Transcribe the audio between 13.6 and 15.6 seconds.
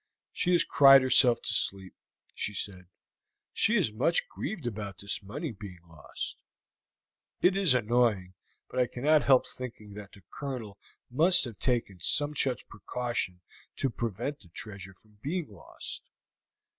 to prevent the treasure from being